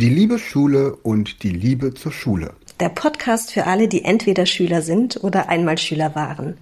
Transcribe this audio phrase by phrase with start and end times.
[0.00, 2.52] Die liebe Schule und die Liebe zur Schule.
[2.78, 6.56] Der Podcast für alle, die entweder Schüler sind oder einmal Schüler waren.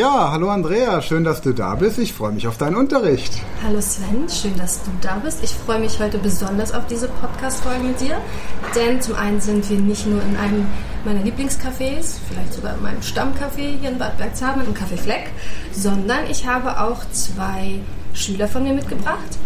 [0.00, 1.98] Ja, hallo Andrea, schön, dass du da bist.
[1.98, 3.34] Ich freue mich auf deinen Unterricht.
[3.62, 5.44] Hallo Sven, schön, dass du da bist.
[5.44, 8.16] Ich freue mich heute besonders auf diese Podcast-Folge mit dir,
[8.74, 10.66] denn zum einen sind wir nicht nur in einem
[11.04, 15.32] meiner Lieblingscafés, vielleicht sogar in meinem Stammcafé hier in Bad Bergzabern, im Café Fleck,
[15.70, 17.80] sondern ich habe auch zwei
[18.14, 19.36] Schüler von mir mitgebracht.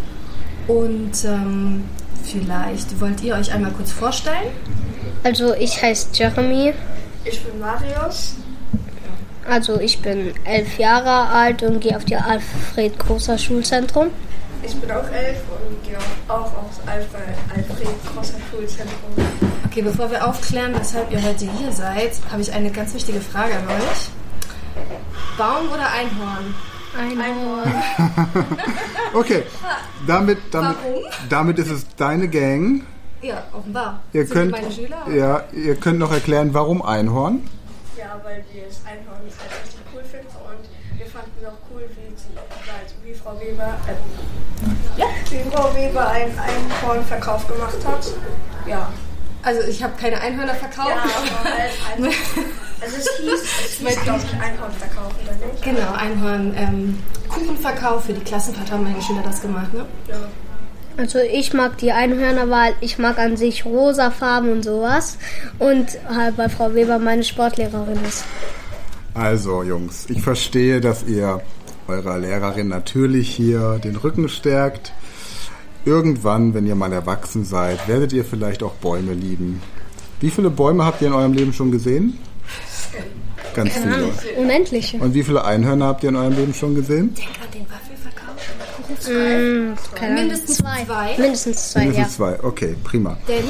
[0.68, 1.82] Und ähm,
[2.22, 4.52] vielleicht wollt ihr euch einmal kurz vorstellen.
[5.24, 6.74] Also ich heiße Jeremy.
[7.24, 8.36] Ich bin Marius.
[9.48, 14.08] Also ich bin elf Jahre alt und gehe auf die Alfred Großer Schulzentrum.
[14.62, 15.98] Ich bin auch elf und gehe
[16.28, 19.12] auch aufs Alfred, Alfred Großer Schulzentrum.
[19.66, 23.54] Okay, bevor wir aufklären, weshalb ihr heute hier seid, habe ich eine ganz wichtige Frage
[23.54, 24.08] an euch.
[25.36, 26.54] Baum oder Einhorn?
[26.98, 27.74] Einhorn.
[29.14, 29.44] Okay,
[30.08, 31.02] damit, damit, Warum?
[31.28, 32.82] damit ist es deine Gang.
[33.22, 34.00] Ja, offenbar.
[34.12, 35.06] Ihr Sind könnt, meine Schüler?
[35.16, 37.42] ja, ihr könnt noch erklären, warum Einhorn.
[38.04, 41.88] Ja, weil wir das Einhorn halt richtig cool finden und wir fanden es auch cool,
[41.96, 42.36] wie, sie,
[43.02, 48.06] wie Frau Weber, äh, ja, wie Frau Weber einen Einhornverkauf gemacht hat.
[48.66, 48.92] Ja.
[49.42, 50.90] Also ich habe keine Einhörner verkauft.
[50.90, 52.14] Ja, aber halt
[52.82, 55.62] also es hieß, es hieß glaube ich, Einhornverkauf, oder nicht?
[55.62, 59.86] Genau, Einhorn ähm, Kuchenverkauf für die Klassenfahrt haben meine Schüler das gemacht, ne?
[60.08, 60.16] Ja.
[60.96, 65.18] Also ich mag die Einhörner, weil ich mag an sich rosa Farben und sowas.
[65.58, 68.24] Und halt bei Frau Weber meine Sportlehrerin ist.
[69.14, 71.40] Also Jungs, ich verstehe, dass ihr
[71.88, 74.92] eurer Lehrerin natürlich hier den Rücken stärkt.
[75.84, 79.60] Irgendwann, wenn ihr mal erwachsen seid, werdet ihr vielleicht auch Bäume lieben.
[80.20, 82.18] Wie viele Bäume habt ihr in eurem Leben schon gesehen?
[83.54, 84.10] Ganz viele.
[84.36, 84.96] Unendliche.
[84.98, 87.14] Und wie viele Einhörner habt ihr in eurem Leben schon gesehen?
[87.14, 87.93] Denk an den Waffelverkauf.
[88.88, 90.14] Ahnung.
[90.14, 91.14] Mindestens zwei.
[91.18, 92.26] Mindestens zwei, Mindestens ja.
[92.36, 92.42] zwei.
[92.42, 93.16] Okay, prima.
[93.28, 93.44] Denn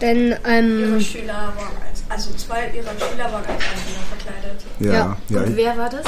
[0.00, 4.64] Denn ähm, Ihre Schüler waren als, also zwei ihrer Schüler waren als Einhörner verkleidet.
[4.80, 5.16] Ja, Ja.
[5.28, 5.40] ja.
[5.42, 6.04] und wer war das?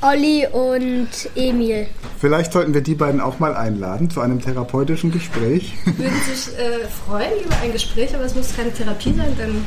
[0.00, 1.88] Olli und Emil.
[2.20, 5.74] Vielleicht sollten wir die beiden auch mal einladen zu einem therapeutischen Gespräch.
[5.84, 9.64] Würden sich äh, freuen über ein Gespräch, aber es muss keine Therapie sein, denn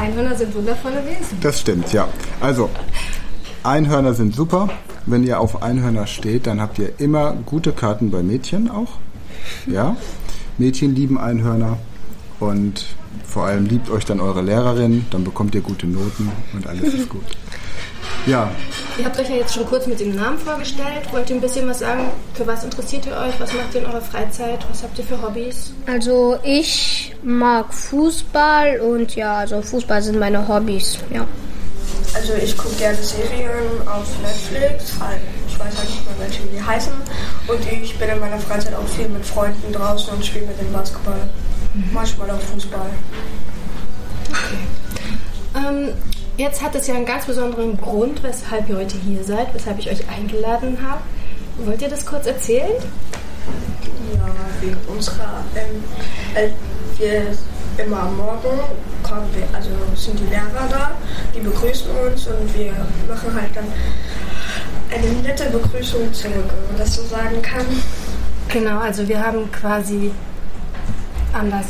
[0.00, 1.38] Einhörner sind wundervolle Wesen.
[1.40, 2.08] Das stimmt, ja.
[2.40, 2.70] Also,
[3.66, 4.68] Einhörner sind super.
[5.06, 8.98] Wenn ihr auf Einhörner steht, dann habt ihr immer gute Karten bei Mädchen auch.
[9.66, 9.96] Ja.
[10.58, 11.78] Mädchen lieben Einhörner
[12.40, 12.86] und
[13.26, 17.08] vor allem liebt euch dann eure Lehrerin, dann bekommt ihr gute Noten und alles ist
[17.08, 17.24] gut.
[18.24, 18.50] Ja,
[18.98, 21.12] Ihr habt euch ja jetzt schon kurz mit dem Namen vorgestellt.
[21.12, 22.04] Wollt ihr ein bisschen was sagen?
[22.34, 23.38] Für was interessiert ihr euch?
[23.38, 24.66] Was macht ihr in eurer Freizeit?
[24.70, 25.72] Was habt ihr für Hobbys?
[25.86, 30.98] Also ich mag Fußball und ja, also Fußball sind meine Hobbys.
[31.12, 31.26] Ja.
[32.16, 36.62] Also ich gucke gerne Serien auf Netflix, halt, ich weiß halt nicht mehr welche die
[36.62, 36.94] heißen.
[37.46, 40.72] Und ich bin in meiner Freizeit auch viel mit Freunden draußen und spiele mit dem
[40.72, 41.28] Basketball.
[41.92, 42.88] Manchmal auch Fußball.
[45.56, 45.92] Ähm,
[46.38, 49.90] jetzt hat es ja einen ganz besonderen Grund, weshalb ihr heute hier seid, weshalb ich
[49.90, 51.02] euch eingeladen habe.
[51.66, 52.72] Wollt ihr das kurz erzählen?
[54.14, 54.30] Ja,
[54.62, 55.84] wegen unserer, ähm,
[56.34, 56.48] äh,
[56.98, 57.36] wir
[57.78, 58.60] immer am Morgen
[59.02, 60.92] kommen wir, also sind die Lehrer da,
[61.34, 62.72] die begrüßen uns und wir
[63.08, 63.66] machen halt dann
[64.92, 67.66] eine nette Begrüßung zurück, wenn man das so sagen kann.
[68.48, 70.12] Genau, also wir haben quasi
[71.32, 71.66] anders.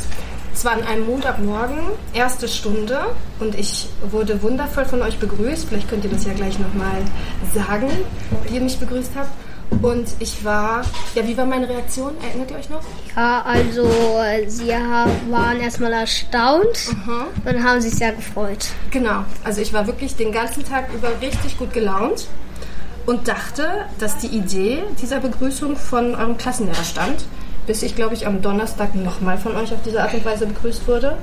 [0.53, 1.77] Es war an einem Montagmorgen,
[2.13, 2.99] erste Stunde,
[3.39, 5.67] und ich wurde wundervoll von euch begrüßt.
[5.69, 7.01] Vielleicht könnt ihr das ja gleich nochmal
[7.53, 7.89] sagen,
[8.43, 9.29] wie ihr mich begrüßt habt.
[9.81, 10.81] Und ich war,
[11.13, 12.13] ja, wie war meine Reaktion?
[12.21, 12.81] Erinnert ihr euch noch?
[13.15, 13.87] Ja, also
[14.47, 16.95] sie waren erstmal erstaunt
[17.45, 18.69] und haben sich sehr gefreut.
[18.91, 22.27] Genau, also ich war wirklich den ganzen Tag über richtig gut gelaunt
[23.05, 27.25] und dachte, dass die Idee dieser Begrüßung von eurem Klassenlehrer stammt,
[27.65, 30.87] bis ich, glaube ich, am Donnerstag nochmal von euch auf diese Art und Weise begrüßt
[30.87, 31.17] wurde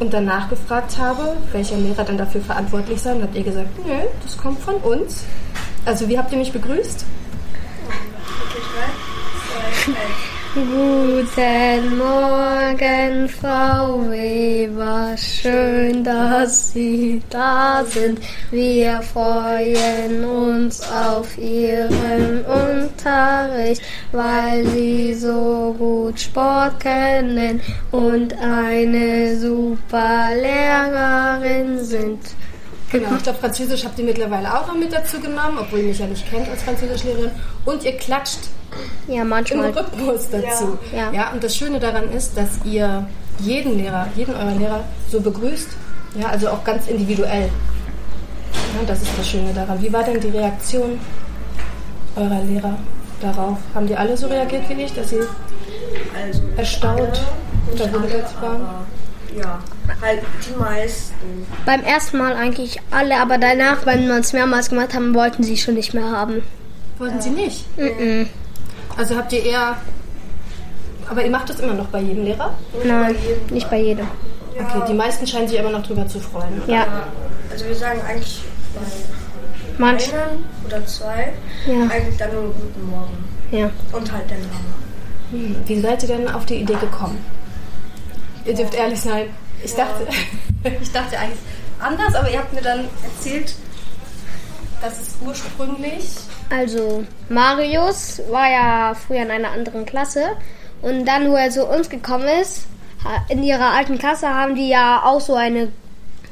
[0.00, 3.12] und danach gefragt habe, welcher Lehrer denn dafür verantwortlich sei.
[3.12, 5.24] Und habt ihr gesagt, nö, das kommt von uns.
[5.84, 7.04] Also wie habt ihr mich begrüßt?
[10.54, 18.20] Guten Morgen, Frau Weber, schön, dass Sie da sind.
[18.52, 27.60] Wir freuen uns auf Ihren Unterricht, weil Sie so gut Sport kennen
[27.90, 32.20] und eine super Lehrerin sind.
[32.92, 35.98] Genau, ich glaube, Französisch habt ihr mittlerweile auch noch mit dazu genommen, obwohl ihr mich
[35.98, 37.32] ja nicht kennt als Französischlehrerin.
[37.64, 38.38] Und ihr klatscht
[39.06, 39.70] Ja, im manchmal.
[39.70, 40.78] Rhythmus dazu.
[40.94, 41.12] Ja.
[41.12, 43.06] ja, und das Schöne daran ist, dass ihr
[43.40, 45.68] jeden Lehrer, jeden eurer Lehrer so begrüßt.
[46.18, 47.50] Ja, also auch ganz individuell.
[48.74, 49.80] Ja, das ist das Schöne daran.
[49.82, 50.98] Wie war denn die Reaktion
[52.16, 52.76] eurer Lehrer
[53.20, 53.58] darauf?
[53.74, 55.20] Haben die alle so reagiert wie ich, dass sie
[56.14, 57.20] Also Erstaunt
[57.76, 58.60] verwundert alle, waren?
[59.36, 59.58] Ja,
[60.00, 61.46] halt die meisten.
[61.66, 65.56] Beim ersten Mal eigentlich alle, aber danach, wenn wir es mehrmals gemacht haben, wollten sie
[65.56, 66.42] schon nicht mehr haben.
[66.98, 67.66] Wollten sie nicht?
[67.76, 68.28] Mhm.
[68.96, 69.76] Also habt ihr eher.
[71.08, 72.54] Aber ihr macht das immer noch bei jedem Lehrer?
[72.84, 73.14] Nein,
[73.50, 74.06] nicht bei jedem.
[74.58, 76.62] Okay, die meisten scheinen sich aber noch drüber zu freuen.
[76.66, 76.86] Ja,
[77.50, 78.40] Also wir sagen eigentlich
[78.74, 78.80] bei
[79.78, 80.12] manch.
[80.14, 81.32] einem oder zwei
[81.66, 81.82] Ja.
[81.90, 83.24] eigentlich dann nur guten Morgen.
[83.50, 83.70] Ja.
[83.92, 85.56] Und halt den Namen.
[85.66, 87.18] Wie seid ihr denn auf die Idee gekommen?
[88.44, 89.26] Ihr dürft ehrlich sein.
[89.62, 90.06] Ich dachte,
[90.80, 91.40] ich dachte eigentlich
[91.80, 93.54] anders, aber ihr habt mir dann erzählt,
[94.84, 96.10] dass es ursprünglich.
[96.50, 100.22] Also, Marius war ja früher in einer anderen Klasse.
[100.82, 102.66] Und dann, wo er zu uns gekommen ist,
[103.28, 105.68] in ihrer alten Klasse haben die ja auch so eine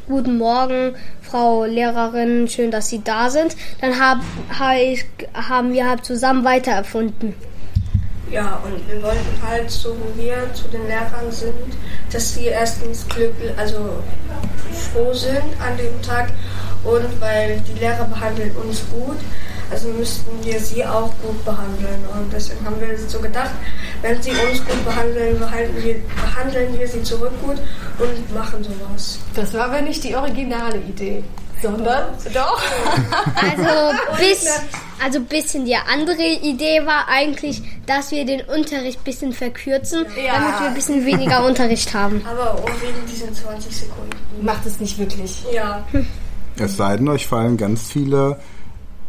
[0.06, 3.56] Guten Morgen, Frau Lehrerin, schön, dass Sie da sind.
[3.80, 4.18] Dann hab,
[4.58, 7.34] hab ich, haben wir halt zusammen weiter erfunden.
[8.30, 11.52] Ja, und wir wollten halt so, wo wir zu den Lehrern sind,
[12.10, 14.02] dass sie erstens glücklich, also
[14.72, 16.32] froh sind an dem Tag
[16.84, 19.16] und weil die Lehrer behandeln uns gut,
[19.70, 22.04] also müssten wir sie auch gut behandeln.
[22.14, 23.50] Und deswegen haben wir so gedacht,
[24.02, 27.56] wenn sie uns gut behandeln, behalten wir, behandeln wir sie zurück gut
[27.98, 29.18] und machen sowas.
[29.34, 31.24] Das war aber nicht die originale Idee,
[31.62, 32.60] sondern doch.
[33.36, 34.46] Also, bis,
[35.02, 40.34] also bisschen die andere Idee war eigentlich, dass wir den Unterricht bisschen verkürzen, Ja.
[40.34, 42.22] damit wir ein bisschen weniger Unterricht haben.
[42.30, 44.10] Aber auch wegen diesen 20 Sekunden.
[44.42, 45.44] Macht es nicht wirklich.
[45.52, 45.82] Ja,
[46.58, 48.38] Es sei denn, euch fallen ganz viele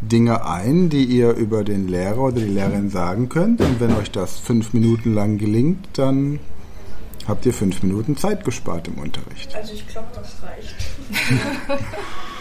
[0.01, 3.61] Dinge ein, die ihr über den Lehrer oder die Lehrerin sagen könnt.
[3.61, 6.39] Und wenn euch das fünf Minuten lang gelingt, dann
[7.27, 9.55] habt ihr fünf Minuten Zeit gespart im Unterricht.
[9.55, 10.75] also ich glaube, das reicht.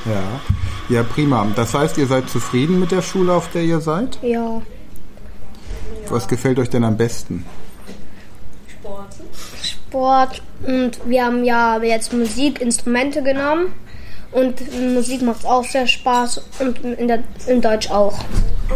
[0.05, 0.41] Ja.
[0.89, 1.47] Ja, prima.
[1.55, 4.19] Das heißt, ihr seid zufrieden mit der Schule, auf der ihr seid?
[4.21, 4.61] Ja.
[6.09, 7.45] Was gefällt euch denn am besten?
[8.67, 9.15] Sport.
[9.63, 13.73] Sport und wir haben ja jetzt Musikinstrumente genommen
[14.33, 18.19] und Musik macht auch sehr Spaß und in, der, in Deutsch auch.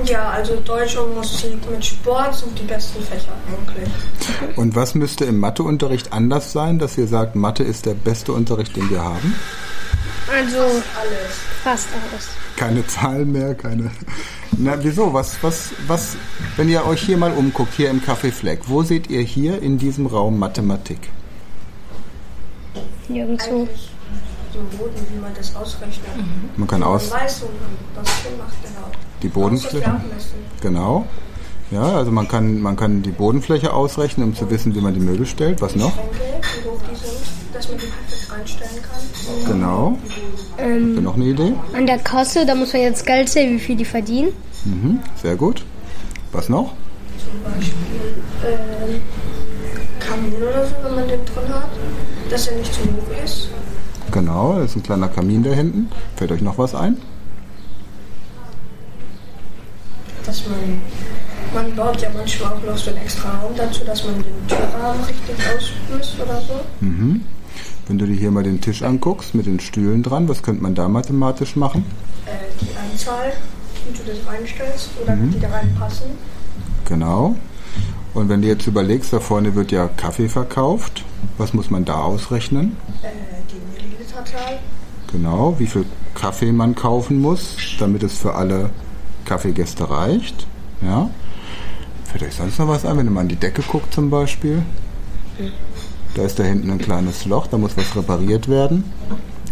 [0.05, 4.57] Ja, also Deutsch und Musik mit Sport sind die besten Fächer eigentlich.
[4.57, 8.77] Und was müsste im Matheunterricht anders sein, dass ihr sagt, Mathe ist der beste Unterricht,
[8.77, 9.35] den wir haben?
[10.31, 10.83] Also Alles.
[11.63, 12.29] fast alles.
[12.57, 13.91] Keine Zahlen mehr, keine.
[14.59, 15.15] Na, wieso?
[15.15, 16.17] Was, was, was,
[16.57, 19.79] wenn ihr euch hier mal umguckt, hier im Café Fleck, wo seht ihr hier in
[19.79, 20.99] diesem Raum Mathematik?
[23.09, 23.63] Nirgendwo.
[23.63, 23.96] Eigentlich
[24.55, 26.07] im Boden, wie man das ausrechnet.
[26.57, 28.87] Man kann Man aus weiß, wo man was Sinn macht, genau.
[29.23, 30.01] die Bodenfläche.
[30.61, 31.07] Genau.
[31.73, 35.01] Ja, also man kann, man kann die Bodenfläche ausrechnen, um zu wissen, wie man die
[35.01, 35.61] Möbel stellt.
[35.61, 35.93] Was noch?
[35.95, 36.15] Schränke,
[36.63, 37.19] wie hoch die sind,
[37.53, 39.53] dass man die perfekt reinstellen kann.
[39.53, 39.99] Genau.
[40.59, 41.53] Ähm, Habt ihr noch eine Idee?
[41.75, 44.29] an der Kasse, da muss man jetzt Geld sehen, wie viel die verdienen.
[44.65, 45.65] Mhm, sehr gut.
[46.33, 46.73] Was noch?
[47.19, 47.73] Zum Beispiel
[48.47, 49.01] ähm,
[49.99, 51.69] Kamin oder so, wenn man den drin hat,
[52.31, 53.49] dass er nicht zu hoch ist.
[54.13, 55.89] Genau, da ist ein kleiner Kamin da hinten.
[56.17, 56.97] Fällt euch noch was ein?
[60.25, 60.81] Dass man,
[61.55, 65.05] man baut ja manchmal auch noch so einen extra Raum dazu, dass man den Türrahmen
[65.05, 66.61] richtig ausmisst oder so.
[66.81, 67.23] Mhm.
[67.87, 70.75] Wenn du dir hier mal den Tisch anguckst mit den Stühlen dran, was könnte man
[70.75, 71.85] da mathematisch machen?
[72.27, 73.33] Äh, die Anzahl,
[73.87, 76.07] wie du das reinstellst oder wie die da reinpassen.
[76.87, 77.37] Genau.
[78.15, 81.05] Und wenn du jetzt überlegst, da vorne wird ja Kaffee verkauft.
[81.39, 82.77] Was muss man da ausrechnen?
[83.03, 83.36] Äh,
[85.13, 88.71] Genau, wie viel Kaffee man kaufen muss, damit es für alle
[89.25, 90.47] Kaffeegäste reicht.
[90.83, 91.11] Ja.
[92.05, 94.63] Fällt euch sonst noch was ein, wenn ihr mal an die Decke guckt zum Beispiel?
[96.15, 98.85] Da ist da hinten ein kleines Loch, da muss was repariert werden.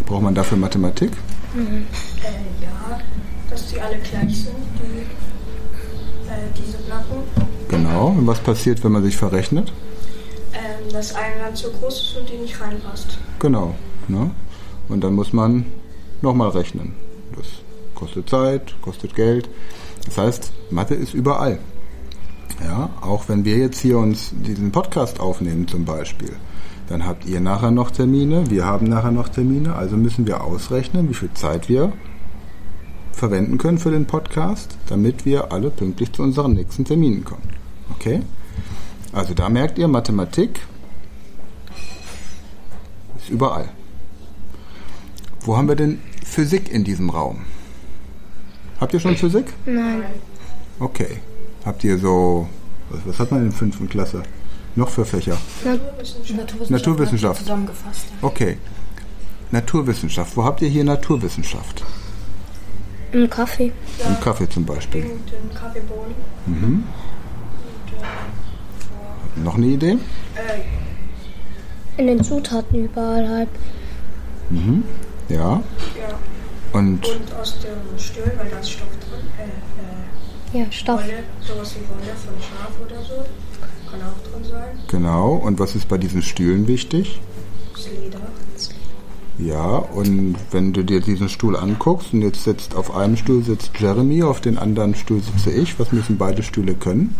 [0.06, 1.12] Braucht man dafür Mathematik?
[1.54, 2.98] Äh, ja,
[3.50, 5.02] dass die alle gleich sind, die,
[6.30, 7.16] äh, diese Platten.
[7.68, 8.08] Genau.
[8.08, 9.72] Und was passiert, wenn man sich verrechnet?
[10.52, 13.18] Ähm, dass ein Land zu groß ist und die nicht reinpasst.
[13.38, 13.74] Genau.
[14.08, 14.30] Ne?
[14.88, 15.66] Und dann muss man
[16.22, 16.94] nochmal rechnen.
[17.36, 17.46] Das
[17.94, 19.48] kostet Zeit, kostet Geld.
[20.04, 21.58] Das heißt, Mathe ist überall.
[22.62, 26.32] Ja, auch wenn wir jetzt hier uns diesen Podcast aufnehmen zum Beispiel,
[26.88, 31.08] dann habt ihr nachher noch Termine, wir haben nachher noch Termine, also müssen wir ausrechnen,
[31.08, 31.92] wie viel Zeit wir
[33.12, 37.48] verwenden können für den Podcast, damit wir alle pünktlich zu unseren nächsten Terminen kommen.
[37.94, 38.20] Okay?
[39.12, 40.60] Also da merkt ihr, Mathematik
[43.18, 43.68] ist überall.
[45.44, 47.44] Wo haben wir denn Physik in diesem Raum?
[48.80, 49.52] Habt ihr schon Physik?
[49.66, 50.02] Nein.
[50.80, 51.18] Okay.
[51.64, 52.48] Habt ihr so
[52.90, 54.22] Was, was hat man in der fünften Klasse?
[54.76, 55.36] Noch für Fächer?
[55.64, 57.40] Naturwissenschaft, Naturwissenschaft.
[57.42, 58.06] zusammengefasst.
[58.22, 58.58] Okay.
[59.52, 60.36] Naturwissenschaft.
[60.36, 61.84] Wo habt ihr hier Naturwissenschaft?
[63.12, 63.70] Im Kaffee.
[64.08, 65.02] Im Kaffee zum Beispiel.
[65.02, 66.14] Den Kaffeebohnen.
[66.46, 66.82] Mhm.
[69.44, 69.92] Noch eine Idee?
[70.34, 73.48] Äh, In den Zutaten überall halt.
[75.28, 75.36] Ja.
[75.36, 76.18] ja.
[76.72, 79.26] Und Und aus dem Stuhl, weil da ist Stoff drin.
[79.38, 81.00] Äh, äh, Ja, Stoff.
[81.02, 83.24] Wolle, sowas wie Wolle von Schaf oder so.
[83.90, 84.78] Kann auch drin sein.
[84.88, 85.34] genau.
[85.34, 87.20] Und was ist bei diesen Stühlen wichtig?
[87.74, 88.18] Das Leder.
[89.36, 93.72] Ja, und wenn du dir diesen Stuhl anguckst und jetzt sitzt auf einem Stuhl sitzt
[93.80, 97.16] Jeremy, auf den anderen Stuhl sitze ich, was müssen beide Stühle können?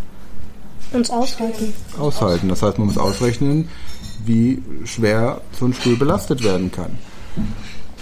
[0.92, 1.73] Uns aushalten.
[1.99, 2.49] Aushalten.
[2.49, 3.68] Das heißt, man muss ausrechnen,
[4.25, 6.96] wie schwer so ein Stuhl belastet werden kann.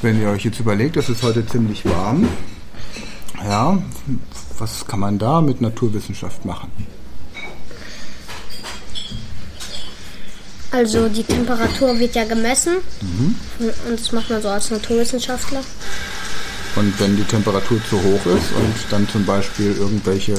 [0.02, 2.28] Wenn ihr euch jetzt überlegt, es ist heute ziemlich warm,
[3.44, 3.80] ja,
[4.59, 6.73] was kann man da mit Naturwissenschaft machen?
[10.73, 12.78] Also die Temperatur wird ja gemessen.
[13.00, 15.61] Und das macht man so als Naturwissenschaftler.
[16.75, 20.35] Und wenn die Temperatur zu hoch ist und dann zum Beispiel irgendwelche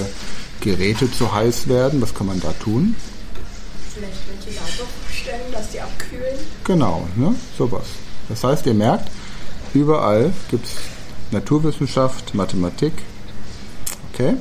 [0.59, 2.95] Geräte zu heiß werden, was kann man da tun?
[3.93, 6.37] Vielleicht Ventilator stellen, dass die abkühlen.
[6.65, 7.33] Genau, ne?
[7.57, 7.85] sowas.
[8.27, 9.09] Das heißt, ihr merkt,
[9.73, 10.75] überall gibt es
[11.31, 12.93] Naturwissenschaft, Mathematik.
[14.13, 14.35] Okay?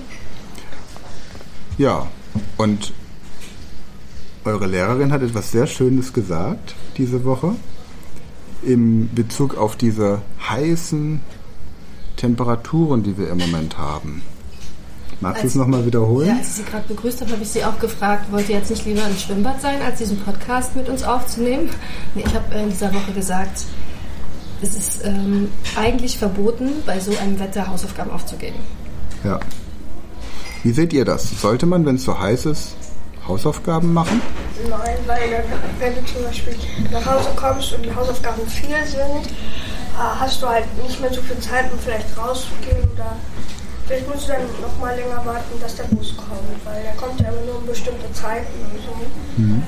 [1.79, 2.07] Ja,
[2.57, 2.93] und
[4.45, 7.55] eure Lehrerin hat etwas sehr Schönes gesagt diese Woche
[8.63, 11.21] im Bezug auf diese heißen
[12.17, 14.23] Temperaturen, die wir im Moment haben.
[15.21, 16.29] Magst du es nochmal wiederholen?
[16.29, 18.71] Ja, als ich Sie gerade begrüßt habe, habe ich Sie auch gefragt, wollt ihr jetzt
[18.71, 21.71] nicht lieber im Schwimmbad sein, als diesen Podcast mit uns aufzunehmen?
[22.15, 23.67] Nee, ich habe in dieser Woche gesagt,
[24.63, 28.57] es ist ähm, eigentlich verboten, bei so einem Wetter Hausaufgaben aufzugeben.
[29.25, 29.41] Ja.
[30.63, 31.29] Wie seht ihr das?
[31.41, 32.75] Sollte man, wenn es so heiß ist,
[33.27, 34.21] Hausaufgaben machen?
[34.69, 35.43] Nein, weil dann,
[35.79, 36.55] wenn du zum Beispiel
[36.93, 41.21] nach Hause kommst und die Hausaufgaben viel sind, äh, hast du halt nicht mehr so
[41.23, 43.17] viel Zeit, um vielleicht rauszugehen oder
[43.93, 47.21] vielleicht musst du dann noch mal länger warten, dass der Bus kommt, weil der kommt
[47.21, 48.93] ja immer nur um bestimmte Zeiten und so.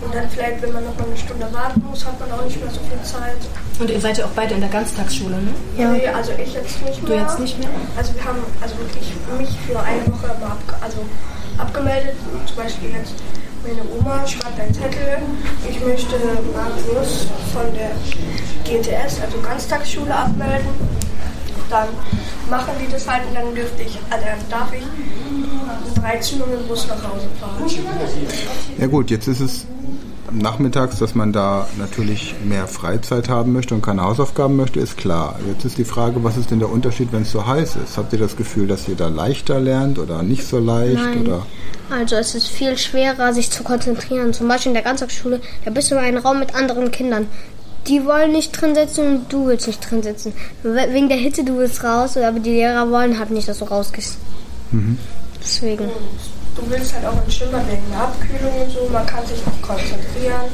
[0.01, 2.57] Und dann vielleicht, wenn man noch mal eine Stunde warten muss, hat man auch nicht
[2.57, 3.37] mehr so viel Zeit.
[3.79, 5.53] Und ihr seid ja auch beide in der Ganztagsschule, ne?
[5.77, 5.91] Ja.
[5.91, 7.21] Nee, also ich jetzt nicht Du mehr.
[7.21, 7.69] jetzt nicht mehr?
[7.99, 10.99] Also wir haben also wirklich mich für eine Woche mal abge also
[11.59, 12.17] abgemeldet.
[12.47, 13.13] Zum Beispiel jetzt
[13.61, 15.21] meine Oma schreibt einen Zettel.
[15.69, 16.17] Ich möchte
[16.57, 17.93] Marius von der
[18.65, 20.69] GTS, also Ganztagsschule, abmelden.
[21.71, 21.89] Dann
[22.51, 26.61] machen die das halt und dann dürfte ich, also darf ich um 13 Uhr mit
[26.61, 27.65] dem Bus nach Hause fahren.
[28.79, 29.67] Ja gut, jetzt ist es
[30.31, 35.39] nachmittags, dass man da natürlich mehr Freizeit haben möchte und keine Hausaufgaben möchte, ist klar.
[35.47, 37.97] Jetzt ist die Frage, was ist denn der Unterschied, wenn es so heiß ist?
[37.97, 40.97] Habt ihr das Gefühl, dass ihr da leichter lernt oder nicht so leicht?
[40.97, 41.23] Nein.
[41.23, 41.47] Oder?
[41.91, 44.33] Also es ist viel schwerer, sich zu konzentrieren.
[44.33, 47.27] Zum Beispiel in der Ganztagsschule, da bist du in einem Raum mit anderen Kindern.
[47.87, 50.33] Die wollen nicht drin sitzen und du willst nicht drin sitzen.
[50.63, 53.65] We- Wegen der Hitze, du willst raus, aber die Lehrer wollen halt nicht, dass du
[53.67, 54.17] rausgehst.
[55.43, 55.89] Deswegen.
[56.57, 58.89] Du willst halt auch ins Schwimmbad wegen der Abkühlung und so.
[58.93, 60.49] Man kann sich auch konzentrieren,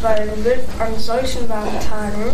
[0.00, 2.30] weil du willst an solchen warmen Tagen,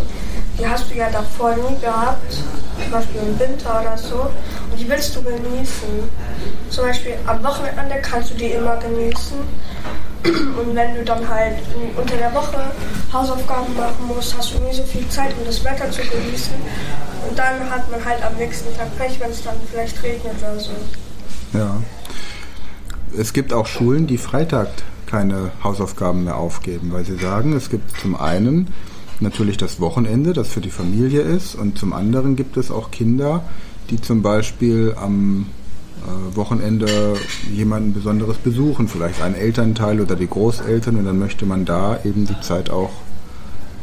[0.59, 4.30] die hast du ja davor nie gehabt, zum Beispiel im Winter oder so,
[4.71, 5.88] und die willst du genießen.
[6.71, 9.38] Zum Beispiel am Wochenende kannst du die immer genießen.
[10.25, 11.54] Und wenn du dann halt
[11.96, 12.58] unter der Woche
[13.12, 16.54] Hausaufgaben machen musst, hast du nie so viel Zeit, um das Wetter zu genießen.
[17.28, 20.58] Und dann hat man halt am nächsten Tag Pech, wenn es dann vielleicht regnet oder
[20.58, 20.70] so.
[21.52, 21.76] Ja.
[23.16, 24.68] Es gibt auch Schulen, die Freitag
[25.06, 28.75] keine Hausaufgaben mehr aufgeben, weil sie sagen, es gibt zum einen
[29.20, 33.44] natürlich das Wochenende, das für die Familie ist, und zum anderen gibt es auch Kinder,
[33.90, 35.46] die zum Beispiel am
[36.34, 37.14] Wochenende
[37.52, 42.26] jemanden Besonderes besuchen, vielleicht einen Elternteil oder die Großeltern, und dann möchte man da eben
[42.26, 42.90] die Zeit auch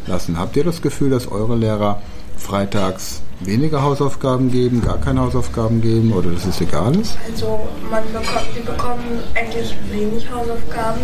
[0.07, 0.37] lassen.
[0.37, 2.01] Habt ihr das Gefühl, dass eure Lehrer
[2.37, 7.17] freitags weniger Hausaufgaben geben, gar keine Hausaufgaben geben oder dass es egal ist?
[7.29, 11.01] Also man bekommt, wir bekommen eigentlich wenig Hausaufgaben,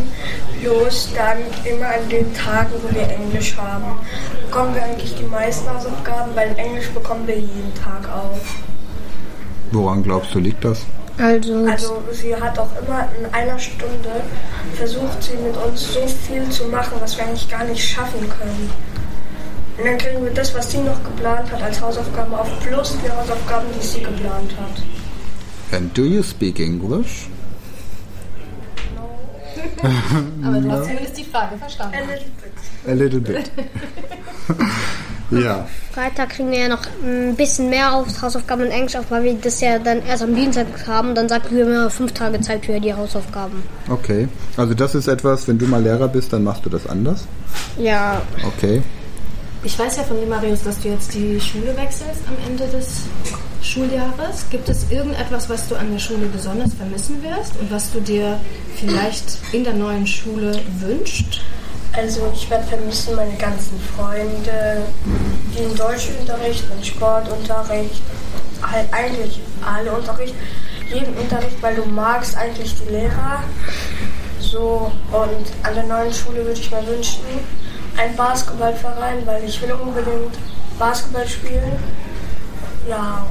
[0.62, 1.38] bloß dann
[1.70, 3.84] immer an den Tagen, wo wir Englisch haben,
[4.46, 8.40] bekommen wir eigentlich die meisten Hausaufgaben, weil Englisch bekommen wir jeden Tag auf.
[9.72, 10.86] Woran glaubst du, liegt das?
[11.22, 14.10] Also, Also sie hat auch immer in einer Stunde
[14.76, 18.72] versucht sie mit uns so viel zu machen, was wir eigentlich gar nicht schaffen können.
[19.78, 23.12] Und dann kriegen wir das, was sie noch geplant hat, als Hausaufgaben auf, plus die
[23.12, 24.84] Hausaufgaben, die sie geplant hat.
[25.74, 27.30] And do you speak English?
[30.44, 31.96] Aber du hast zumindest die Frage verstanden.
[32.88, 33.52] A little bit.
[35.32, 35.68] Ja.
[35.94, 39.34] Freitag kriegen wir ja noch ein bisschen mehr auf Hausaufgaben und Englisch auf, weil wir
[39.36, 41.16] das ja dann erst am Dienstag haben.
[41.16, 43.64] Dann sagten wir immer fünf Tage Zeit für die Hausaufgaben.
[43.90, 44.28] Okay.
[44.58, 47.26] Also das ist etwas, wenn du mal Lehrer bist, dann machst du das anders.
[47.78, 48.82] Ja, Okay.
[49.64, 53.02] Ich weiß ja von dir, Marius, dass du jetzt die Schule wechselst am Ende des
[53.62, 54.46] Schuljahres.
[54.50, 58.40] Gibt es irgendetwas, was du an der Schule besonders vermissen wirst und was du dir
[58.76, 61.42] vielleicht in der neuen Schule wünschst?
[61.94, 64.84] Also ich werde vermissen meine ganzen Freunde,
[65.58, 68.02] den Deutschunterricht, den Sportunterricht,
[68.62, 70.34] halt eigentlich alle Unterricht,
[70.90, 73.44] jeden Unterricht, weil du magst eigentlich die Lehrer.
[74.40, 77.24] So und an der neuen Schule würde ich mir wünschen,
[77.98, 80.38] ein Basketballverein, weil ich will unbedingt
[80.80, 81.74] Basketball spielen.
[82.88, 83.26] Ja,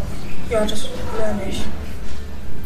[0.50, 0.86] ja, das
[1.18, 1.62] lerne ich.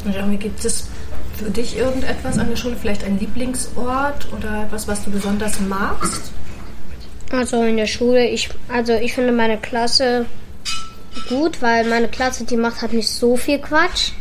[0.04, 0.88] Und irgendwie gibt es
[1.36, 6.32] für dich irgendetwas an der Schule, vielleicht ein Lieblingsort oder etwas, was du besonders magst?
[7.34, 10.26] also in der Schule, ich, also ich finde meine Klasse
[11.28, 14.12] gut, weil meine Klasse, die macht halt nicht so viel Quatsch.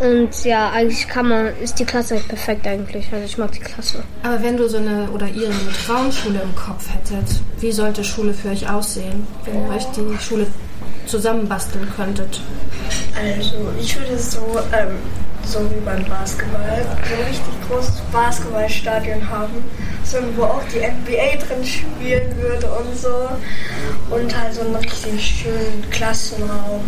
[0.00, 3.06] Und ja, eigentlich kann man, ist die Klasse perfekt eigentlich.
[3.12, 4.02] Also ich mag die Klasse.
[4.24, 7.28] Aber wenn du so eine oder ihr so eine Traumschule im Kopf hättet,
[7.60, 10.48] wie sollte Schule für euch aussehen, wenn ihr euch die Schule
[11.06, 12.40] zusammenbasteln könntet?
[13.16, 14.40] Also ich würde so,
[14.76, 14.96] ähm,
[15.46, 19.64] so wie beim Basketball, so ein richtig großes Basketballstadion haben,
[20.04, 23.28] so wo auch die NBA drin spielen würde und so.
[24.10, 26.82] Und halt so einen richtig schönen Klassenraum.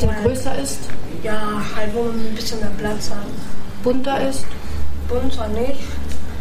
[0.00, 0.78] Der Weil- größer ist,
[1.22, 3.26] Ja, halt wo man ein bisschen mehr Platz hat.
[3.82, 4.44] bunter ist?
[5.08, 5.80] Bunter nicht,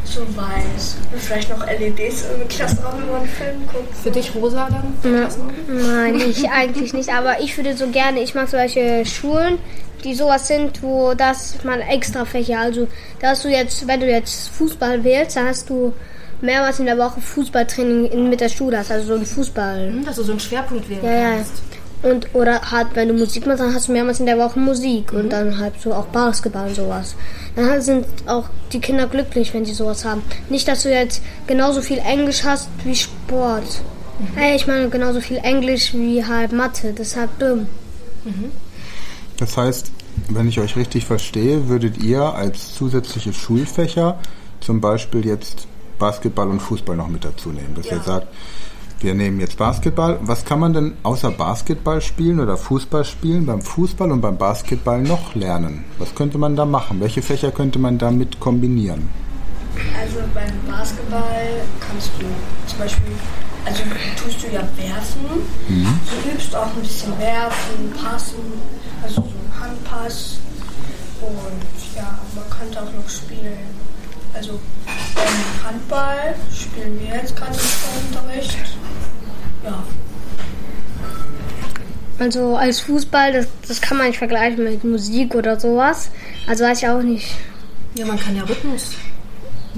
[0.10, 0.98] so weiß.
[1.12, 3.98] Und vielleicht noch LEDs im Klassenraum, wenn man einen Film guckt.
[3.98, 4.94] Für dich rosa dann?
[5.68, 7.14] Nein, ich eigentlich nicht.
[7.14, 9.60] Aber ich würde so gerne, ich mag solche Schulen,
[10.04, 12.88] die sowas sind, wo das man extra Fächer, also
[13.20, 15.94] da hast du jetzt, wenn du jetzt Fußball wählst, dann hast du
[16.42, 19.88] mehrmals in der Woche Fußballtraining in, mit der Schule, hast also so ein Fußball.
[19.88, 21.46] Hm, Dass du so einen Schwerpunkt wählen Ja, ja.
[22.02, 25.12] Und oder halt, wenn du Musik machst, dann hast du mehrmals in der Woche Musik
[25.12, 27.16] und dann halt so auch Basketball und sowas.
[27.56, 30.22] Dann halt sind auch die Kinder glücklich, wenn sie sowas haben.
[30.50, 33.82] Nicht, dass du jetzt genauso viel Englisch hast wie Sport.
[34.36, 36.94] Ey, ich meine genauso viel Englisch wie halt Mathe.
[36.94, 37.68] Das ist halt dumm.
[39.38, 39.92] Das heißt,
[40.30, 44.20] wenn ich euch richtig verstehe, würdet ihr als zusätzliche Schulfächer
[44.60, 47.76] zum Beispiel jetzt Basketball und Fußball noch mit dazu nehmen.
[47.76, 48.28] Dass ihr sagt,
[49.02, 50.20] wir nehmen jetzt Basketball.
[50.22, 55.02] Was kann man denn außer Basketball spielen oder Fußball spielen beim Fußball und beim Basketball
[55.02, 55.86] noch lernen?
[55.98, 57.00] Was könnte man da machen?
[57.00, 59.10] Welche Fächer könnte man damit kombinieren?
[59.98, 62.26] Also beim Basketball kannst du
[62.68, 63.14] zum Beispiel,
[63.66, 63.84] also
[64.22, 65.26] tust du ja werfen.
[65.68, 68.40] Du übst auch ein bisschen werfen, passen,
[69.02, 70.40] also so einen Handpass.
[71.22, 73.90] Und ja, man könnte auch noch spielen.
[74.40, 74.58] Also
[75.16, 78.58] beim Handball spielen wir jetzt gerade im Sportunterricht.
[79.66, 79.84] Ja,
[82.20, 86.10] Also als Fußball, das, das kann man nicht vergleichen mit Musik oder sowas.
[86.48, 87.36] Also weiß ich auch nicht.
[87.96, 88.94] Ja, man kann ja Rhythmus.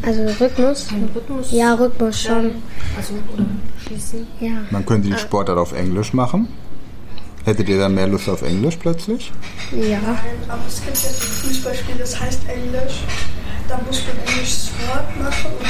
[0.04, 0.88] Also Rhythmus.
[1.16, 1.52] Rhythmus.
[1.52, 2.34] Ja, Rhythmus schon.
[2.34, 2.64] lernen.
[2.96, 3.46] Also, oder
[3.84, 4.28] schließen.
[4.40, 4.52] Ja.
[4.70, 6.50] Man könnte die Sportart auf Englisch machen.
[7.46, 9.32] Hättet ihr dann mehr Lust auf Englisch plötzlich?
[9.72, 9.98] Ja.
[10.48, 13.00] aber es gibt jetzt ein Fußballspiel, das heißt Englisch.
[13.72, 15.66] Da musst du ein englisches Wort machen und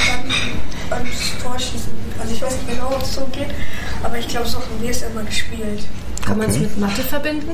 [0.90, 1.06] dann ein
[1.40, 1.92] Tor schießen.
[2.18, 3.54] Also ich weiß nicht genau, ob es so geht,
[4.02, 5.84] aber ich glaube, so haben wir es immer gespielt.
[6.26, 7.52] Kann man es mit Mathe verbinden?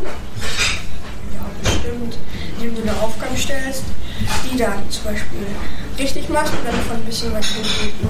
[1.35, 2.17] Ja, bestimmt.
[2.57, 3.83] Indem du eine Aufgabe stellst,
[4.51, 5.47] die dann zum Beispiel
[5.99, 7.45] richtig machst und dann von ein bisschen was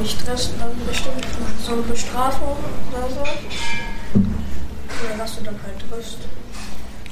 [0.01, 1.27] nicht triffst, dann bestimmt
[1.67, 2.57] so eine Bestrafung
[2.93, 3.21] oder so.
[4.15, 6.19] Oder was du dann halt triffst.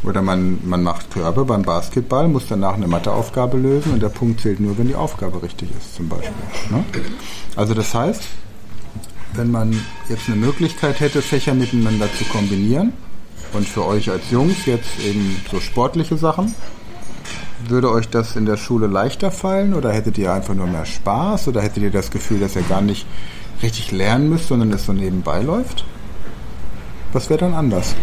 [0.03, 4.41] Oder man, man macht Körbe beim Basketball, muss danach eine Matheaufgabe lösen und der Punkt
[4.41, 6.33] zählt nur, wenn die Aufgabe richtig ist, zum Beispiel.
[6.71, 6.85] Ne?
[7.57, 8.23] Also das heißt,
[9.35, 9.79] wenn man
[10.09, 12.93] jetzt eine Möglichkeit hätte, Fächer miteinander zu kombinieren
[13.53, 16.55] und für euch als Jungs jetzt eben so sportliche Sachen,
[17.69, 21.49] würde euch das in der Schule leichter fallen oder hättet ihr einfach nur mehr Spaß
[21.49, 23.07] oder hättet ihr das Gefühl, dass ihr gar nicht
[23.63, 25.85] richtig lernen müsst, sondern es so nebenbei läuft?
[27.13, 27.95] Was wäre dann anders?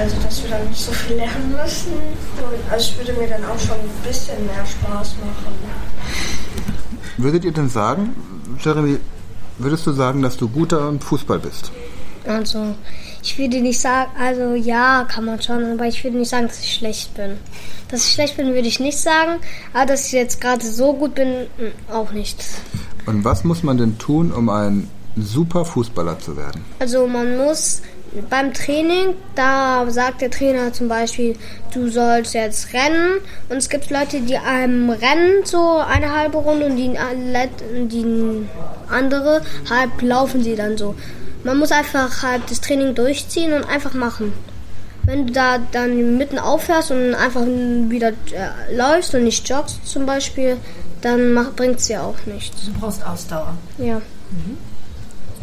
[0.00, 1.92] Also, dass wir dann nicht so viel lernen müssen.
[1.92, 5.54] Und also, es würde mir dann auch schon ein bisschen mehr Spaß machen.
[7.18, 8.16] Würdet ihr denn sagen,
[8.58, 8.96] Jeremy,
[9.58, 11.70] würdest du sagen, dass du guter im Fußball bist?
[12.26, 12.74] Also,
[13.22, 16.60] ich würde nicht sagen, also ja, kann man schon, aber ich würde nicht sagen, dass
[16.60, 17.36] ich schlecht bin.
[17.88, 19.40] Dass ich schlecht bin, würde ich nicht sagen,
[19.74, 22.42] aber dass ich jetzt gerade so gut bin, mm, auch nicht.
[23.04, 26.64] Und was muss man denn tun, um ein super Fußballer zu werden?
[26.78, 27.82] Also man muss
[28.28, 31.36] beim Training, da sagt der Trainer zum Beispiel,
[31.72, 36.66] du sollst jetzt rennen und es gibt Leute, die einem rennen so eine halbe Runde
[36.66, 36.96] und die,
[37.86, 38.46] die
[38.88, 40.94] andere halb laufen sie dann so.
[41.44, 44.32] Man muss einfach halt das Training durchziehen und einfach machen.
[45.04, 50.04] Wenn du da dann mitten aufhörst und einfach wieder äh, läufst und nicht joggst zum
[50.04, 50.58] Beispiel,
[51.00, 52.66] dann bringt es ja auch nichts.
[52.66, 53.54] Du brauchst Ausdauer.
[53.78, 54.02] Ja.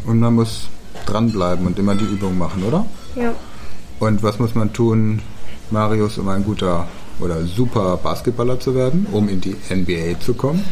[0.05, 0.69] Und man muss
[1.07, 2.85] dranbleiben und immer die Übung machen, oder?
[3.15, 3.33] Ja.
[3.99, 5.21] Und was muss man tun,
[5.71, 6.87] Marius, um ein guter
[7.19, 10.63] oder super Basketballer zu werden, um in die NBA zu kommen?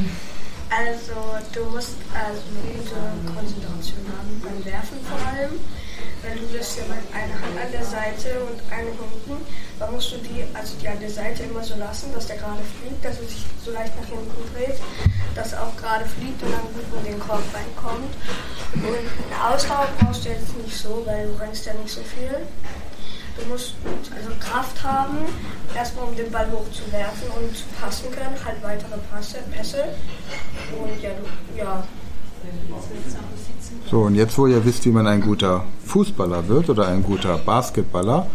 [0.70, 1.14] Also
[1.54, 5.52] du musst also eine gute Konzentration haben beim Werfen vor allem.
[6.24, 9.46] Weil du wirst ja mit einer Hand an der Seite und eine hinten,
[9.80, 12.62] dann musst du die, also die an der Seite immer so lassen, dass der gerade
[12.80, 14.80] fliegt, dass er sich so leicht nach hinten dreht,
[15.36, 18.14] dass er auch gerade fliegt und dann gut in den Korb reinkommt.
[18.74, 22.48] Und eine Ausdauer brauchst du jetzt nicht so, weil du rennst ja nicht so viel.
[23.38, 23.76] Du musst
[24.16, 25.18] also Kraft haben,
[25.76, 28.98] erstmal um den Ball hochzuwerfen und zu passen können, halt weitere
[29.52, 29.84] Pässe.
[30.72, 31.84] Und ja, du, ja.
[33.90, 37.38] So, und jetzt, wo ihr wisst, wie man ein guter Fußballer wird oder ein guter
[37.38, 38.28] Basketballer,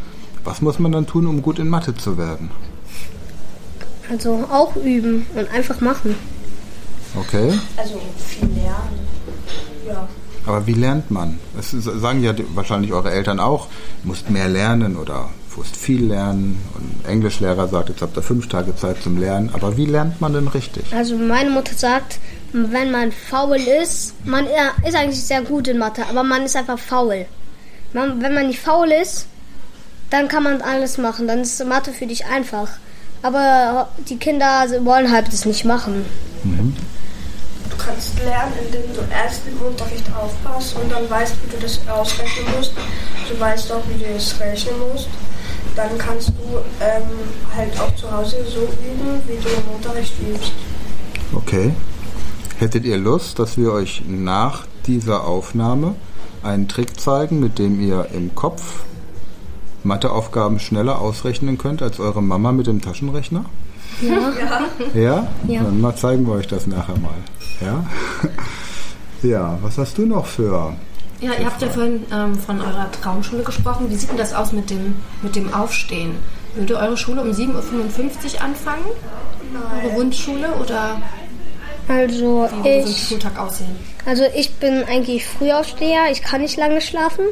[0.44, 2.50] was muss man dann tun, um gut in Mathe zu werden?
[4.10, 6.14] Also auch üben und einfach machen.
[7.16, 9.08] Okay, Also viel lernen.
[9.86, 10.08] Ja.
[10.46, 11.38] aber wie lernt man?
[11.56, 13.66] Das sagen ja wahrscheinlich eure Eltern auch,
[14.04, 16.60] ihr müsst mehr lernen oder ihr müsst viel lernen.
[16.74, 19.50] Und ein Englischlehrer sagt, jetzt habt ihr fünf Tage Zeit zum Lernen.
[19.52, 20.84] Aber wie lernt man denn richtig?
[20.94, 22.20] Also meine Mutter sagt,
[22.52, 24.46] wenn man faul ist, man
[24.86, 27.26] ist eigentlich sehr gut in Mathe, aber man ist einfach faul.
[27.92, 29.26] Man, wenn man nicht faul ist,
[30.10, 32.68] dann kann man alles machen, dann ist Mathe für dich einfach.
[33.22, 36.04] Aber die Kinder wollen halt das nicht machen.
[36.42, 41.80] Du kannst lernen, indem du erst im Unterricht aufpasst und dann weißt, wie du das
[41.88, 42.72] ausrechnen musst.
[43.28, 45.08] Du weißt auch, wie du es rechnen musst.
[45.76, 47.02] Dann kannst du ähm,
[47.54, 50.52] halt auch zu Hause so üben, wie du im Unterricht übst.
[51.32, 51.72] Okay.
[52.60, 55.94] Hättet ihr Lust, dass wir euch nach dieser Aufnahme
[56.42, 58.84] einen Trick zeigen, mit dem ihr im Kopf
[59.82, 63.46] Matheaufgaben schneller ausrechnen könnt als eure Mama mit dem Taschenrechner?
[64.02, 64.32] Ja.
[64.92, 65.26] Ja?
[65.48, 65.62] Ja.
[65.62, 67.14] Dann mal zeigen wir euch das nachher mal.
[67.62, 67.86] Ja?
[69.22, 70.74] Ja, was hast du noch für...
[71.20, 73.90] Ja, ihr habt ja vorhin ähm, von eurer Traumschule gesprochen.
[73.90, 76.12] Wie sieht denn das aus mit dem, mit dem Aufstehen?
[76.54, 78.84] Würde eure Schule um 7.55 Uhr anfangen?
[79.82, 80.54] Eure Wunschschule?
[80.58, 81.02] Oder
[81.90, 83.76] Also wie ich, Schultag aussehen?
[84.06, 87.24] also ich bin eigentlich Frühaufsteher, ich kann nicht lange schlafen.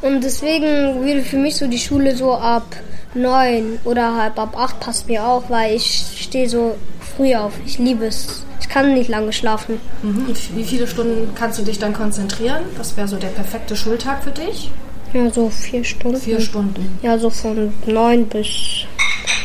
[0.00, 2.76] Und deswegen würde für mich so die Schule so ab
[3.14, 6.76] neun oder halb ab acht passt mir auch, weil ich stehe so
[7.16, 7.52] früh auf.
[7.66, 8.44] Ich liebe es.
[8.60, 9.80] Ich kann nicht lange schlafen.
[10.02, 10.26] Mhm.
[10.54, 12.64] Wie viele Stunden kannst du dich dann konzentrieren?
[12.76, 14.70] Was wäre so der perfekte Schultag für dich?
[15.12, 16.20] Ja, so vier Stunden.
[16.20, 16.98] Vier Stunden.
[17.02, 18.84] Ja, so von neun bis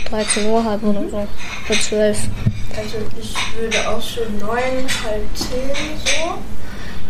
[0.10, 1.18] 13 Uhr halb oder so.
[1.18, 2.18] Oder zwölf.
[2.76, 5.72] Also ich würde auch so neun, halb zehn
[6.04, 6.38] so.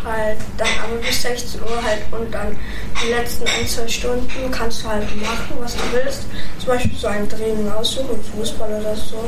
[0.04, 2.58] Halt dann aber bis 16 Uhr halt und dann
[3.02, 6.26] die letzten ein, zwei Stunden kannst du halt machen, was du willst.
[6.60, 9.24] Zum Beispiel so ein Training aussuchen, Fußball oder so.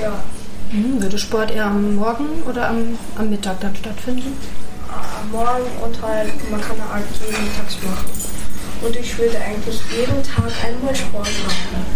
[0.00, 0.22] Ja.
[0.70, 1.02] Mhm.
[1.02, 4.36] Würde Sport eher am Morgen oder am, am Mittag dann stattfinden?
[5.20, 8.10] am Morgen und halt man kann halt jeden mittags machen.
[8.82, 11.86] Und ich würde eigentlich jeden Tag einmal Sport machen.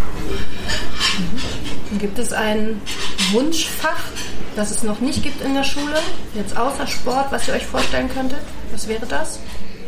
[1.90, 2.80] Und Gibt es ein
[3.32, 4.04] Wunschfach,
[4.56, 5.98] das es noch nicht gibt in der Schule?
[6.34, 8.40] Jetzt außer Sport, was ihr euch vorstellen könntet?
[8.72, 9.38] Was wäre das?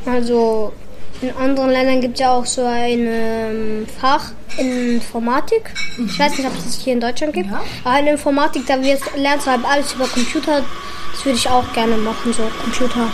[0.05, 0.73] Also
[1.21, 5.73] in anderen Ländern gibt es ja auch so ein ähm, Fach in Informatik.
[5.99, 7.51] Ich weiß nicht, ob es das hier in Deutschland gibt.
[7.51, 7.63] Ja.
[7.85, 10.63] Aber in Informatik, da wirst, lernst du halt alles über Computer.
[11.13, 13.09] Das würde ich auch gerne machen, so Computer,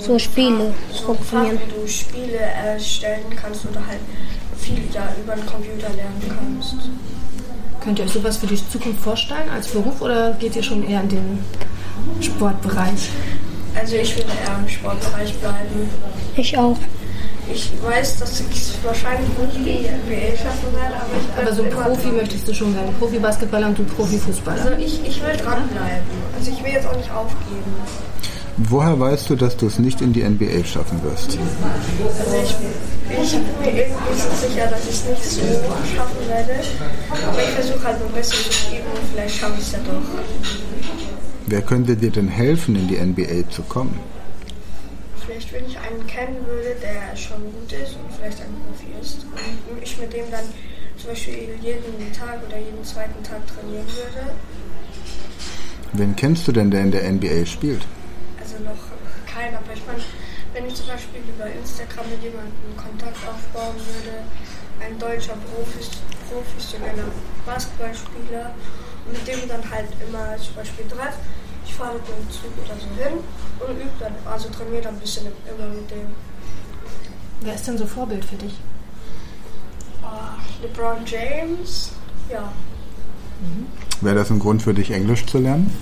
[0.00, 1.58] so Spiele So programmieren.
[1.58, 4.00] Fach, wo du Spiele erstellen kannst oder halt
[4.58, 6.76] viel ja, über den Computer lernen kannst.
[7.84, 11.00] Könnt ihr euch sowas für die Zukunft vorstellen als Beruf oder geht ihr schon eher
[11.00, 11.44] in den
[12.20, 13.10] Sportbereich?
[13.74, 15.90] Also ich würde eher im Sportbereich bleiben.
[16.36, 16.76] Ich auch.
[17.52, 21.62] Ich weiß, dass ich es wahrscheinlich nicht die NBA schaffen werde, aber ich Aber so
[21.64, 22.16] ein Profi dran.
[22.16, 22.94] möchtest du schon werden.
[23.00, 24.62] Profi-Basketballer und du Profifußballer.
[24.64, 26.06] Also ich, ich will dranbleiben.
[26.38, 27.72] Also ich will jetzt auch nicht aufgeben.
[28.58, 31.38] Woher weißt du, dass du es nicht in die NBA schaffen wirst?
[32.18, 32.54] Also ich,
[33.22, 35.40] ich bin mir irgendwie so sicher, dass ich es nicht so
[35.96, 36.60] schaffen werde.
[37.26, 40.02] Aber ich versuche halt mein Bestes zu geben und vielleicht schaffe ich es ja doch.
[41.46, 43.98] Wer könnte dir denn helfen, in die NBA zu kommen?
[45.24, 49.24] Vielleicht, wenn ich einen kennen würde, der schon gut ist und vielleicht ein Profi ist
[49.70, 50.44] und ich mit dem dann
[50.98, 54.30] zum Beispiel jeden Tag oder jeden zweiten Tag trainieren würde.
[55.94, 57.86] Wen kennst du denn, der in der NBA spielt?
[58.64, 58.84] Noch
[59.26, 60.02] keiner, aber ich meine,
[60.52, 64.22] wenn ich zum Beispiel über Instagram mit jemandem Kontakt aufbauen würde,
[64.80, 65.82] ein deutscher Profi,
[66.30, 67.10] professioneller
[67.46, 68.54] Basketballspieler
[69.06, 71.16] und mit dem dann halt immer zum Beispiel treff
[71.64, 73.18] ich fahre mit dem Zug oder so hin
[73.60, 76.08] und übe dann, also trainiere dann ein bisschen immer mit dem.
[77.40, 78.54] Wer ist denn so Vorbild für dich?
[80.02, 81.92] Ah, LeBron James,
[82.28, 82.52] ja,
[84.00, 85.72] Wäre das ein Grund für dich, Englisch zu lernen?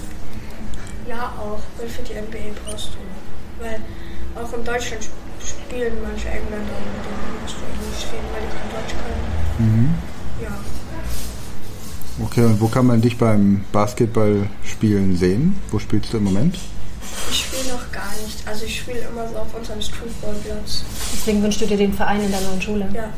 [1.10, 3.62] Ja auch, weil für die NBA brauchst du.
[3.62, 3.80] Weil
[4.40, 8.52] auch in Deutschland sp- spielen manche Engländer mit denen musst du Englisch reden, weil die
[8.56, 9.94] kein Deutsch können.
[10.42, 10.54] Ja,
[12.22, 15.56] Okay, und wo kann man dich beim Basketballspielen sehen?
[15.70, 16.58] Wo spielst du im Moment?
[17.30, 20.84] ich spiele noch gar nicht, also ich spiele immer so auf unserem Streetballplatz.
[21.14, 22.88] Deswegen wünschst du dir den Verein in der neuen Schule.
[22.92, 23.10] Ja,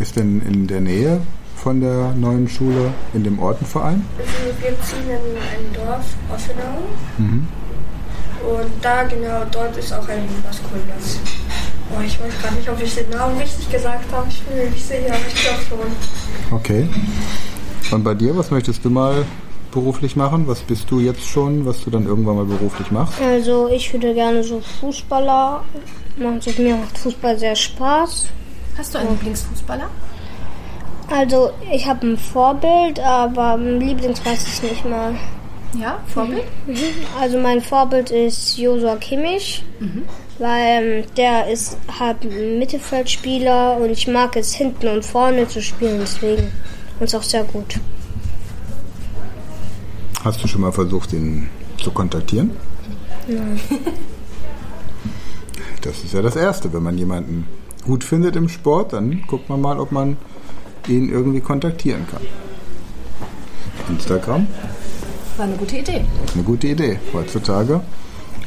[0.00, 1.20] Ist denn in der Nähe
[1.64, 4.04] von der neuen Schule in dem Ortenverein?
[4.18, 6.76] wir, ziehen in ein Dorf, Offenau.
[8.46, 11.18] Und da genau dort ist auch ein Basketballplatz.
[11.90, 14.26] Oh, ich weiß gar nicht, ob ich den Namen richtig gesagt habe.
[14.28, 16.58] Ich bin mir nicht sicher, aber ich glaube schon.
[16.58, 16.86] Okay.
[17.90, 19.24] Und bei dir, was möchtest du mal
[19.72, 20.46] beruflich machen?
[20.46, 23.18] Was bist du jetzt schon, was du dann irgendwann mal beruflich machst?
[23.22, 25.64] Also ich würde gerne so Fußballer
[26.18, 26.40] machen.
[26.58, 28.26] Mir macht Fußball sehr Spaß.
[28.76, 29.88] Hast du einen Lieblingsfußballer?
[31.10, 35.14] Also ich habe ein Vorbild, aber mein Lieblings weiß ich nicht mal.
[35.78, 36.44] Ja, Vorbild?
[36.66, 36.76] Mhm.
[37.20, 39.64] Also mein Vorbild ist Josua Kimmich,
[40.38, 45.60] weil ähm, der ist halt ein Mittelfeldspieler und ich mag es hinten und vorne zu
[45.60, 46.50] spielen, deswegen
[46.98, 47.80] und ist auch sehr gut.
[50.22, 51.48] Hast du schon mal versucht, ihn
[51.82, 52.52] zu kontaktieren?
[53.26, 53.60] Nein.
[55.82, 56.72] Das ist ja das Erste.
[56.72, 57.46] Wenn man jemanden
[57.84, 60.16] gut findet im Sport, dann guckt man mal, ob man
[60.88, 62.22] ihn irgendwie kontaktieren kann.
[63.88, 64.46] Instagram?
[65.36, 66.04] War eine gute Idee.
[66.34, 66.98] Eine gute Idee.
[67.12, 67.80] Heutzutage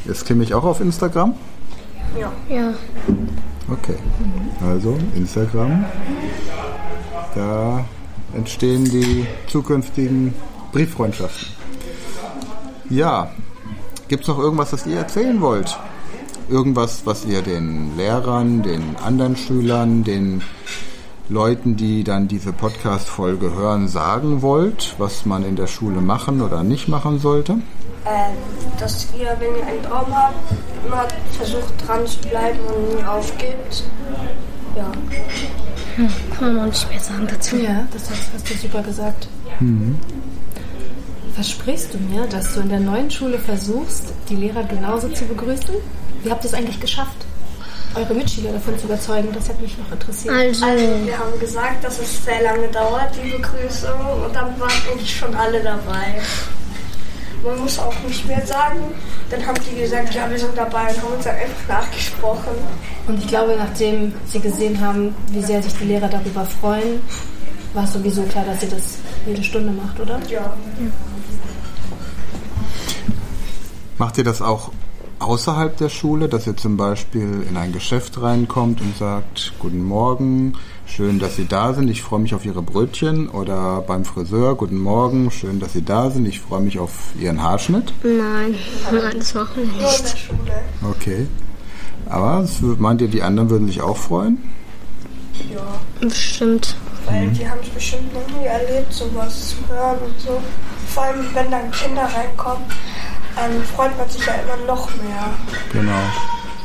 [0.06, 1.34] ist Kimmich auch auf Instagram?
[2.18, 2.32] Ja.
[2.48, 2.72] Ja.
[3.70, 3.96] Okay.
[4.66, 5.84] Also Instagram.
[7.34, 7.84] Da
[8.34, 10.34] entstehen die zukünftigen
[10.72, 11.48] Brieffreundschaften.
[12.88, 13.30] Ja.
[14.08, 15.78] Gibt es noch irgendwas, das ihr erzählen wollt?
[16.48, 20.40] Irgendwas, was ihr den Lehrern, den anderen Schülern, den
[21.30, 26.62] Leuten, die dann diese Podcast-Folge hören, sagen wollt, was man in der Schule machen oder
[26.62, 27.52] nicht machen sollte?
[28.06, 28.34] Ähm,
[28.78, 30.34] dass ihr, wenn ihr einen Traum habt,
[30.86, 33.84] immer versucht dran zu bleiben und nie aufgebt.
[34.74, 34.90] Ja.
[36.38, 37.56] Kann man auch nicht mehr sagen dazu.
[37.56, 39.28] Ja, das hast, hast du super gesagt.
[41.34, 45.74] Versprichst du mir, dass du in der neuen Schule versuchst, die Lehrer genauso zu begrüßen?
[46.22, 47.26] Wie habt ihr es eigentlich geschafft,
[47.98, 49.28] eure Mitschüler davon zu überzeugen?
[49.32, 50.34] Das hat mich noch interessiert.
[50.34, 54.70] Also, Also wir haben gesagt, dass es sehr lange dauert, die Begrüßung, und dann waren
[54.90, 56.20] eigentlich schon alle dabei.
[57.44, 58.80] Man muss auch nicht mehr sagen.
[59.30, 62.52] Dann haben die gesagt, ja, wir sind dabei und haben uns dann einfach nachgesprochen.
[63.06, 67.00] Und ich glaube, nachdem sie gesehen haben, wie sehr sich die Lehrer darüber freuen,
[67.74, 70.18] war es sowieso klar, dass ihr das jede Stunde macht, oder?
[70.28, 70.52] Ja.
[73.98, 74.72] Macht ihr das auch
[75.18, 80.54] außerhalb der Schule, dass ihr zum Beispiel in ein Geschäft reinkommt und sagt, guten Morgen,
[80.86, 84.78] schön, dass Sie da sind, ich freue mich auf Ihre Brötchen oder beim Friseur, guten
[84.78, 87.92] Morgen, schön, dass Sie da sind, ich freue mich auf Ihren Haarschnitt.
[88.02, 88.54] nein,
[88.92, 90.12] nein, das machen wir Nur in nicht.
[90.12, 90.62] der Schule.
[90.90, 91.26] Okay.
[92.08, 92.46] Aber
[92.78, 94.38] meint ihr, die anderen würden sich auch freuen?
[95.52, 95.60] Ja.
[96.00, 96.76] Bestimmt.
[97.06, 100.40] Weil die haben es bestimmt noch nie erlebt, sowas zu hören und so.
[100.88, 102.64] Vor allem, wenn dann Kinder reinkommen,
[103.44, 105.30] ähm, freut man sich ja immer noch mehr.
[105.72, 106.00] Genau.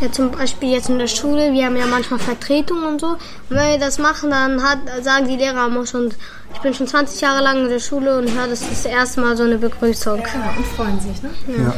[0.01, 3.07] Ja, zum Beispiel jetzt in der Schule, wir haben ja manchmal Vertretungen und so.
[3.07, 6.13] Und wenn wir das machen, dann hat, sagen die Lehrer immer schon,
[6.53, 9.37] ich bin schon 20 Jahre lang in der Schule und höre das das erste Mal
[9.37, 10.19] so eine Begrüßung.
[10.19, 11.29] Ja, und freuen sich, ne?
[11.47, 11.73] Ja.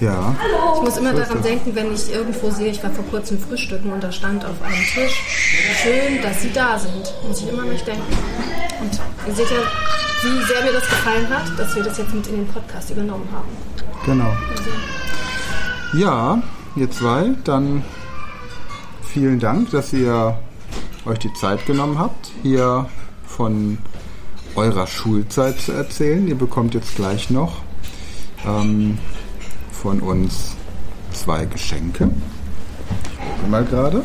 [0.00, 0.36] Ja.
[0.74, 4.02] Ich muss immer daran denken, wenn ich irgendwo sehe, ich war vor kurzem frühstücken und
[4.02, 5.22] da stand auf einem Tisch,
[5.82, 7.14] schön, dass Sie da sind.
[7.26, 8.02] Muss ich immer an mich denken.
[8.80, 9.56] Und ihr seht ja,
[10.22, 13.28] wie sehr mir das gefallen hat, dass wir das jetzt mit in den Podcast übernommen
[13.32, 13.48] haben.
[14.04, 14.36] Genau.
[15.92, 16.42] Ja,
[16.74, 17.84] ihr zwei, dann
[19.02, 20.38] vielen Dank, dass ihr
[21.04, 22.88] euch die Zeit genommen habt, hier
[23.26, 23.78] von
[24.56, 26.26] eurer Schulzeit zu erzählen.
[26.26, 27.62] Ihr bekommt jetzt gleich noch
[28.46, 28.98] ähm,
[29.72, 30.56] von uns
[31.12, 32.10] zwei Geschenke.
[32.90, 34.02] Ich gucke mal gerade.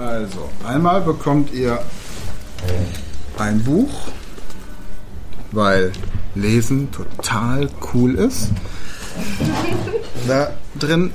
[0.00, 1.78] Also, einmal bekommt ihr
[3.38, 3.90] ein Buch
[5.52, 5.92] weil
[6.34, 8.50] Lesen total cool ist.
[10.28, 11.10] Da drin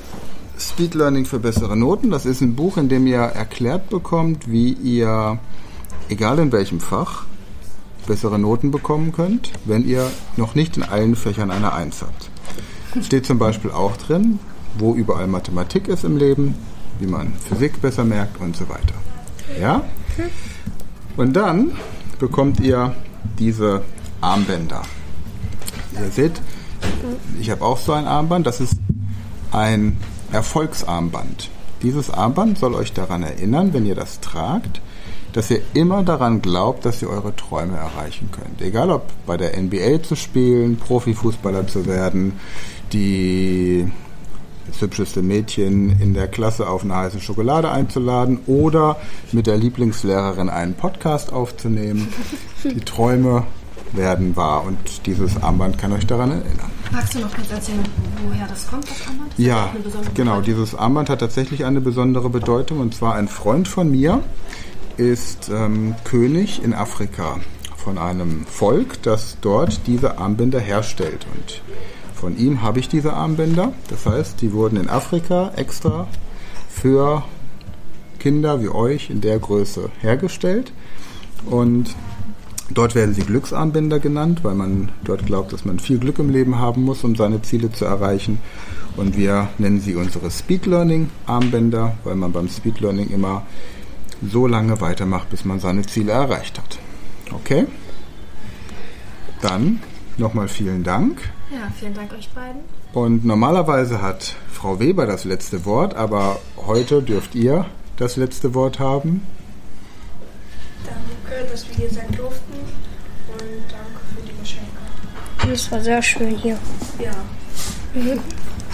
[0.59, 2.11] Speed Learning für bessere Noten.
[2.11, 5.39] Das ist ein Buch, in dem ihr erklärt bekommt, wie ihr,
[6.09, 7.25] egal in welchem Fach,
[8.07, 12.29] bessere Noten bekommen könnt, wenn ihr noch nicht in allen Fächern eine Eins habt.
[13.03, 14.39] Steht zum Beispiel auch drin,
[14.77, 16.55] wo überall Mathematik ist im Leben,
[16.99, 18.95] wie man Physik besser merkt und so weiter.
[19.59, 19.83] Ja?
[21.17, 21.71] Und dann
[22.19, 22.95] bekommt ihr
[23.39, 23.83] diese
[24.21, 24.81] Armbänder.
[25.93, 26.41] Ihr seht,
[27.39, 28.47] ich habe auch so ein Armband.
[28.47, 28.77] Das ist
[29.51, 29.97] ein
[30.31, 31.49] Erfolgsarmband.
[31.81, 34.81] Dieses Armband soll euch daran erinnern, wenn ihr das tragt,
[35.33, 38.61] dass ihr immer daran glaubt, dass ihr eure Träume erreichen könnt.
[38.61, 42.39] Egal ob bei der NBA zu spielen, Profifußballer zu werden,
[42.93, 43.91] die
[44.67, 48.97] das hübscheste Mädchen in der Klasse auf eine heiße Schokolade einzuladen oder
[49.31, 52.07] mit der Lieblingslehrerin einen Podcast aufzunehmen.
[52.63, 53.43] Die Träume
[53.93, 56.71] werden wahr und dieses Armband kann euch daran erinnern.
[56.91, 57.83] Magst du noch kurz erzählen,
[58.27, 59.31] woher das kommt, das Armband?
[59.31, 59.73] Das Ja,
[60.13, 60.41] genau.
[60.41, 62.79] Dieses Armband hat tatsächlich eine besondere Bedeutung.
[62.79, 64.21] Und zwar ein Freund von mir
[64.97, 67.39] ist ähm, König in Afrika
[67.77, 71.25] von einem Volk, das dort diese Armbänder herstellt.
[71.35, 71.61] Und
[72.25, 73.71] von ihm habe ich diese Armbänder.
[73.87, 76.07] Das heißt, die wurden in Afrika extra
[76.67, 77.23] für
[78.17, 80.73] Kinder wie euch in der Größe hergestellt.
[81.45, 81.95] Und
[82.71, 86.57] Dort werden sie Glücksarmbänder genannt, weil man dort glaubt, dass man viel Glück im Leben
[86.57, 88.39] haben muss, um seine Ziele zu erreichen.
[88.97, 93.43] Und wir nennen sie unsere Speed Learning Armbänder, weil man beim Speed Learning immer
[94.27, 96.79] so lange weitermacht, bis man seine Ziele erreicht hat.
[97.31, 97.67] Okay?
[99.43, 99.79] Dann
[100.17, 101.21] nochmal vielen Dank.
[101.51, 102.61] Ja, vielen Dank euch beiden.
[102.93, 107.65] Und normalerweise hat Frau Weber das letzte Wort, aber heute dürft ihr
[107.97, 109.25] das letzte Wort haben.
[110.85, 114.69] Danke, dass wir hier sein durften und danke für die Geschenke.
[115.49, 116.57] Das war sehr schön hier.
[116.99, 117.11] Ja.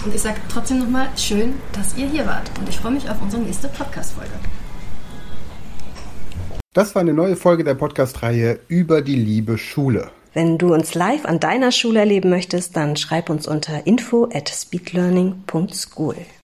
[0.04, 2.50] Und ich sage trotzdem nochmal, schön, dass ihr hier wart.
[2.58, 4.32] Und ich freue mich auf unsere nächste Podcast-Folge.
[6.72, 10.10] Das war eine neue Folge der Podcast-Reihe über die liebe Schule.
[10.34, 14.48] Wenn du uns live an deiner Schule erleben möchtest, dann schreib uns unter info at
[14.48, 16.16] speedlearning.school.